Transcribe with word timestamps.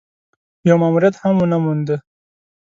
يو 0.67 0.75
ماموريت 0.81 1.15
هم 1.21 1.35
ونه 1.41 1.57
موند. 1.63 1.89